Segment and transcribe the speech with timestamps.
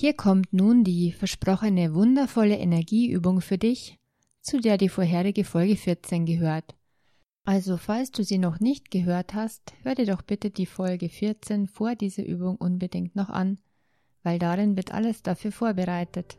[0.00, 3.98] Hier kommt nun die versprochene wundervolle Energieübung für dich,
[4.40, 6.74] zu der die vorherige Folge 14 gehört.
[7.44, 11.66] Also falls du sie noch nicht gehört hast, hör dir doch bitte die Folge 14
[11.66, 13.58] vor dieser Übung unbedingt noch an,
[14.22, 16.38] weil darin wird alles dafür vorbereitet.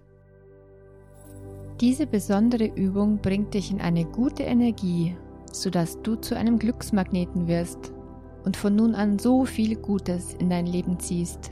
[1.82, 5.16] Diese besondere Übung bringt dich in eine gute Energie,
[5.52, 7.94] sodass du zu einem Glücksmagneten wirst
[8.44, 11.52] und von nun an so viel Gutes in dein Leben ziehst.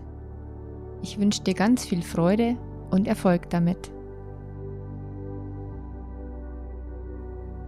[1.01, 2.57] Ich wünsche dir ganz viel Freude
[2.91, 3.91] und Erfolg damit.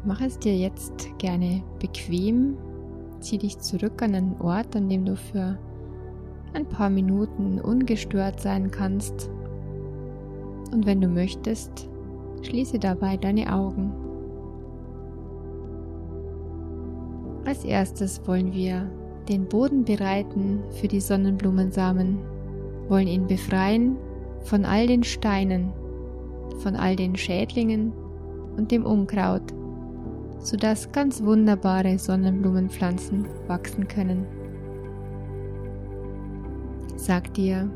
[0.04, 2.58] Mach es dir jetzt gerne bequem,
[3.20, 5.60] zieh dich zurück an einen Ort, an dem du für
[6.54, 9.30] ein paar Minuten ungestört sein kannst.
[10.72, 11.88] Und wenn du möchtest,
[12.42, 13.94] schließe dabei deine Augen.
[17.46, 18.90] Als erstes wollen wir
[19.30, 22.20] den Boden bereiten für die Sonnenblumensamen,
[22.92, 23.96] wollen ihn befreien
[24.44, 25.72] von all den Steinen,
[26.60, 27.94] von all den Schädlingen
[28.58, 29.54] und dem Unkraut,
[30.40, 34.26] sodass ganz wunderbare Sonnenblumenpflanzen wachsen können.
[36.98, 37.72] Sag dir,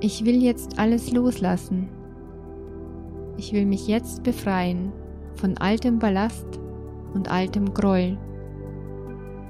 [0.00, 1.88] ich will jetzt alles loslassen.
[3.36, 4.92] Ich will mich jetzt befreien
[5.36, 6.60] von altem Ballast
[7.14, 8.18] und altem Groll.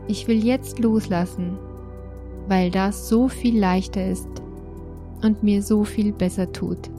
[0.09, 1.59] Ich will jetzt loslassen,
[2.49, 4.44] weil das so viel leichter ist
[5.25, 6.91] und mir so viel besser tut.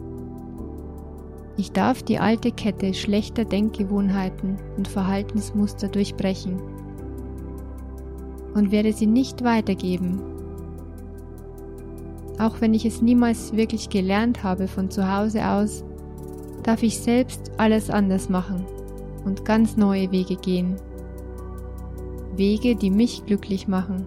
[1.57, 6.59] Ich darf die alte Kette schlechter Denkgewohnheiten und Verhaltensmuster durchbrechen
[8.53, 10.19] und werde sie nicht weitergeben.
[12.39, 15.85] Auch wenn ich es niemals wirklich gelernt habe von zu Hause aus,
[16.63, 18.65] darf ich selbst alles anders machen
[19.23, 20.75] und ganz neue Wege gehen.
[22.35, 24.05] Wege, die mich glücklich machen.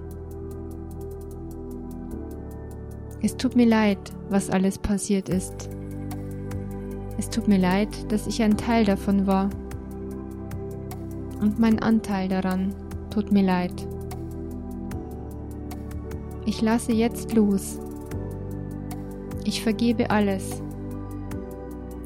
[3.21, 3.99] Es tut mir leid,
[4.31, 5.69] was alles passiert ist.
[7.19, 9.51] Es tut mir leid, dass ich ein Teil davon war.
[11.41, 12.75] Und mein Anteil daran
[13.11, 13.73] tut mir leid.
[16.47, 17.79] Ich lasse jetzt los.
[19.45, 20.63] Ich vergebe alles.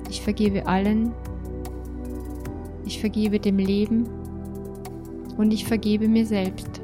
[0.08, 1.12] Ich vergebe allen.
[2.86, 4.08] Ich vergebe dem Leben
[5.36, 6.80] und ich vergebe mir selbst.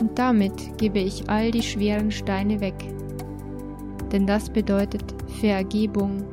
[0.00, 2.74] Und damit gebe ich all die schweren Steine weg,
[4.12, 5.04] denn das bedeutet
[5.40, 6.24] Vergebung.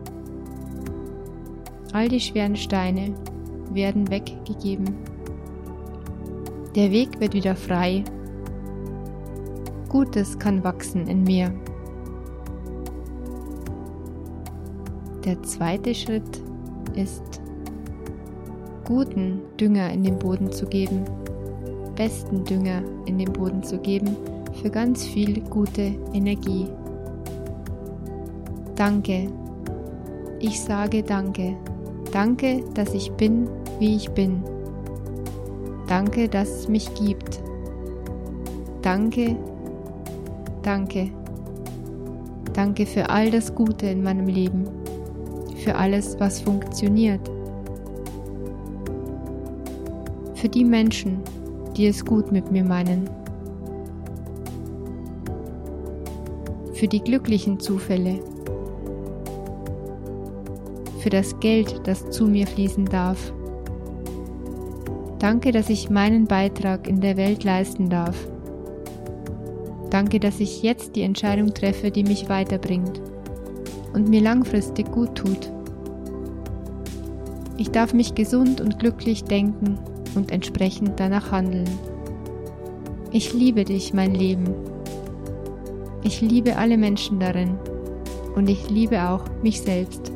[1.91, 3.13] All die schweren Steine
[3.71, 4.95] werden weggegeben.
[6.75, 8.03] Der Weg wird wieder frei.
[9.89, 11.53] Gutes kann wachsen in mir.
[15.23, 16.41] Der zweite Schritt
[16.95, 17.41] ist
[18.85, 21.05] guten Dünger in den Boden zu geben,
[21.95, 24.17] besten Dünger in den Boden zu geben
[24.61, 26.67] für ganz viel gute Energie.
[28.75, 29.27] Danke.
[30.39, 31.55] Ich sage Danke.
[32.11, 33.47] Danke, dass ich bin,
[33.79, 34.43] wie ich bin.
[35.87, 37.41] Danke, dass es mich gibt.
[38.81, 39.35] Danke,
[40.61, 41.09] danke.
[42.53, 44.65] Danke für all das Gute in meinem Leben,
[45.63, 47.33] für alles, was funktioniert
[50.43, 51.21] für die Menschen,
[51.77, 53.09] die es gut mit mir meinen.
[56.73, 58.19] Für die glücklichen Zufälle.
[61.03, 63.33] Für das Geld, das zu mir fließen darf.
[65.19, 68.15] Danke, dass ich meinen Beitrag in der Welt leisten darf.
[69.89, 73.01] Danke, dass ich jetzt die Entscheidung treffe, die mich weiterbringt
[73.91, 75.51] und mir langfristig gut tut.
[77.57, 79.77] Ich darf mich gesund und glücklich denken
[80.15, 81.69] und entsprechend danach handeln.
[83.11, 84.55] Ich liebe dich, mein Leben.
[86.01, 87.57] Ich liebe alle Menschen darin
[88.37, 90.13] und ich liebe auch mich selbst.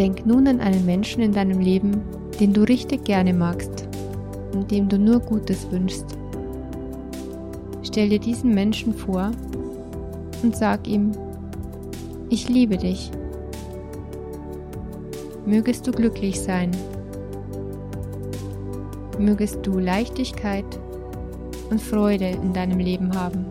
[0.00, 2.02] Denk nun an einen Menschen in deinem Leben,
[2.40, 3.86] den du richtig gerne magst
[4.52, 6.06] und dem du nur Gutes wünschst.
[7.84, 9.30] Stell dir diesen Menschen vor
[10.42, 11.12] und sag ihm,
[12.30, 13.12] ich liebe dich
[15.50, 16.70] mögest du glücklich sein.
[19.18, 20.64] Mögest du Leichtigkeit
[21.70, 23.44] und Freude in deinem Leben haben.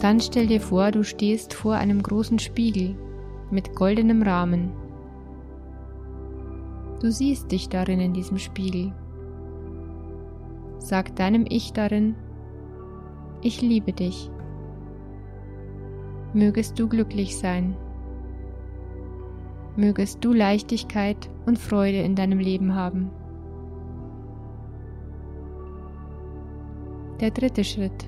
[0.00, 2.96] Dann stell dir vor, du stehst vor einem großen Spiegel
[3.50, 4.72] mit goldenem Rahmen.
[7.00, 8.92] Du siehst dich darin in diesem Spiegel.
[10.78, 12.14] Sag deinem Ich darin,
[13.42, 14.30] ich liebe dich.
[16.32, 17.76] Mögest du glücklich sein
[19.76, 23.10] mögest du Leichtigkeit und Freude in deinem Leben haben.
[27.20, 28.06] Der dritte Schritt.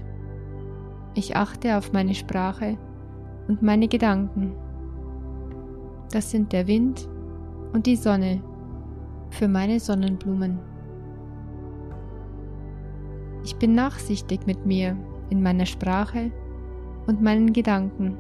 [1.19, 2.79] Ich achte auf meine Sprache
[3.49, 4.53] und meine Gedanken.
[6.13, 7.09] Das sind der Wind
[7.73, 8.41] und die Sonne
[9.31, 10.61] für meine Sonnenblumen.
[13.43, 14.97] Ich bin nachsichtig mit mir
[15.29, 16.31] in meiner Sprache
[17.09, 18.17] und meinen Gedanken.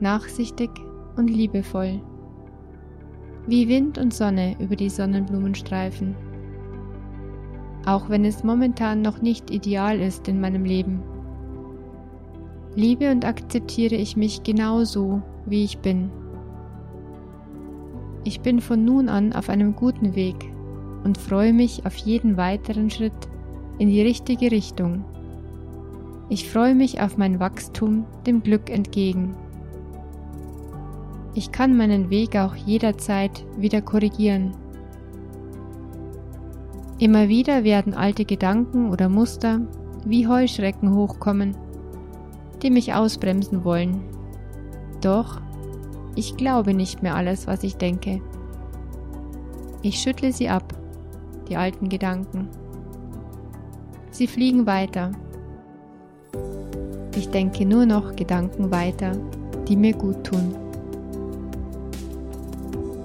[0.00, 0.70] Nachsichtig
[1.18, 2.00] und liebevoll.
[3.46, 6.16] Wie Wind und Sonne über die Sonnenblumenstreifen.
[7.84, 11.02] Auch wenn es momentan noch nicht ideal ist in meinem Leben.
[12.76, 16.10] Liebe und akzeptiere ich mich genauso, wie ich bin.
[18.22, 20.36] Ich bin von nun an auf einem guten Weg
[21.04, 23.28] und freue mich auf jeden weiteren Schritt
[23.78, 25.04] in die richtige Richtung.
[26.28, 29.34] Ich freue mich auf mein Wachstum dem Glück entgegen.
[31.34, 34.52] Ich kann meinen Weg auch jederzeit wieder korrigieren.
[36.98, 39.62] Immer wieder werden alte Gedanken oder Muster
[40.04, 41.56] wie Heuschrecken hochkommen,
[42.62, 44.02] die mich ausbremsen wollen.
[45.00, 45.40] Doch
[46.14, 48.20] ich glaube nicht mehr alles, was ich denke.
[49.82, 50.74] Ich schüttle sie ab,
[51.48, 52.48] die alten Gedanken.
[54.10, 55.12] Sie fliegen weiter.
[57.16, 59.12] Ich denke nur noch Gedanken weiter,
[59.68, 60.54] die mir gut tun.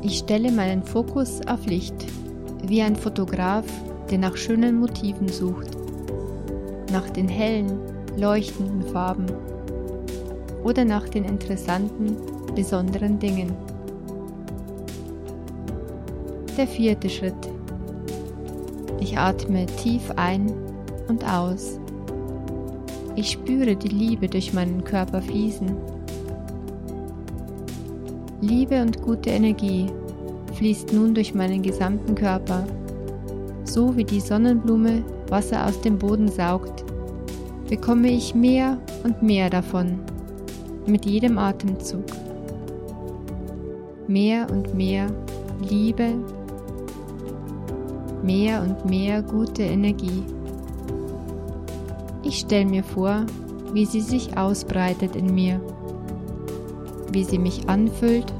[0.01, 1.95] Ich stelle meinen Fokus auf Licht,
[2.63, 3.65] wie ein Fotograf,
[4.09, 5.77] der nach schönen Motiven sucht,
[6.91, 7.79] nach den hellen,
[8.17, 9.25] leuchtenden Farben
[10.63, 12.17] oder nach den interessanten,
[12.56, 13.53] besonderen Dingen.
[16.57, 17.33] Der vierte Schritt.
[19.00, 20.51] Ich atme tief ein
[21.07, 21.79] und aus.
[23.15, 25.75] Ich spüre die Liebe durch meinen Körper fließen.
[28.41, 29.88] Liebe und gute Energie
[30.53, 32.65] fließt nun durch meinen gesamten Körper,
[33.65, 36.84] so wie die Sonnenblume Wasser aus dem Boden saugt,
[37.69, 40.00] bekomme ich mehr und mehr davon
[40.85, 42.06] mit jedem Atemzug.
[44.07, 45.07] Mehr und mehr
[45.67, 46.13] Liebe,
[48.21, 50.23] mehr und mehr gute Energie.
[52.23, 53.25] Ich stelle mir vor,
[53.73, 55.59] wie sie sich ausbreitet in mir,
[57.12, 58.31] wie sie mich anfüllt,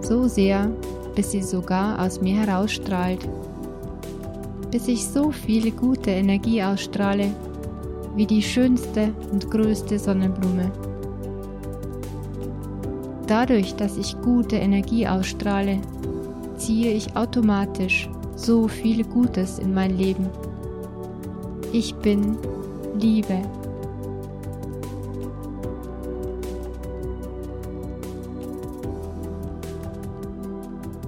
[0.00, 0.70] so sehr,
[1.14, 3.28] bis sie sogar aus mir herausstrahlt,
[4.70, 7.30] bis ich so viel gute Energie ausstrahle,
[8.14, 10.70] wie die schönste und größte Sonnenblume.
[13.26, 15.78] Dadurch, dass ich gute Energie ausstrahle,
[16.56, 20.28] ziehe ich automatisch so viel Gutes in mein Leben.
[21.72, 22.36] Ich bin
[22.98, 23.42] Liebe.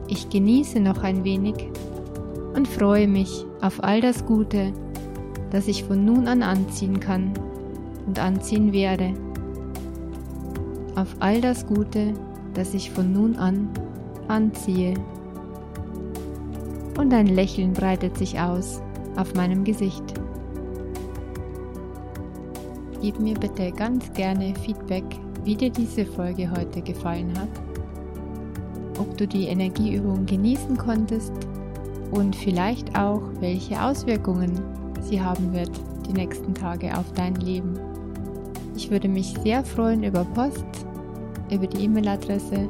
[0.08, 1.54] Ich genieße noch ein wenig
[2.54, 4.72] und freue mich auf all das Gute,
[5.50, 7.32] das ich von nun an anziehen kann
[8.06, 9.14] und anziehen werde.
[10.96, 12.12] Auf all das Gute,
[12.54, 13.70] das ich von nun an
[14.28, 14.94] anziehe.
[16.98, 18.82] Und ein Lächeln breitet sich aus
[19.16, 20.04] auf meinem Gesicht.
[23.00, 25.04] Gib mir bitte ganz gerne Feedback,
[25.44, 27.48] wie dir diese Folge heute gefallen hat,
[28.98, 31.32] ob du die Energieübung genießen konntest
[32.12, 34.60] und vielleicht auch, welche Auswirkungen
[35.00, 35.70] sie haben wird
[36.06, 37.74] die nächsten Tage auf dein Leben.
[38.76, 40.64] Ich würde mich sehr freuen über Post,
[41.50, 42.68] über die E-Mail-Adresse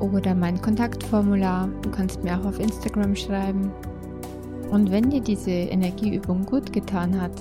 [0.00, 1.68] oder mein Kontaktformular.
[1.82, 3.70] Du kannst mir auch auf Instagram schreiben.
[4.70, 7.32] Und wenn dir diese Energieübung gut getan hat,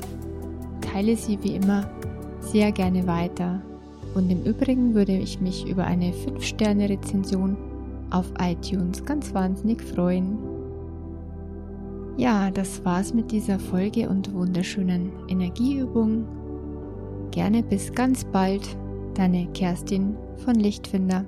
[0.82, 1.90] teile sie wie immer
[2.42, 3.62] sehr gerne weiter.
[4.16, 7.56] Und im Übrigen würde ich mich über eine 5-Sterne-Rezension
[8.10, 10.49] auf iTunes ganz wahnsinnig freuen.
[12.20, 16.28] Ja, das war's mit dieser Folge und wunderschönen Energieübung.
[17.32, 18.76] Gerne bis ganz bald,
[19.14, 21.24] deine Kerstin von Lichtfinder.